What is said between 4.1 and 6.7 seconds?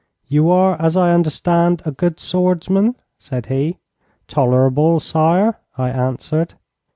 'Tolerable, sire,' I answered.